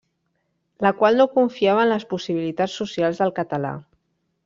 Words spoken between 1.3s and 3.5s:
confiava en les possibilitats socials del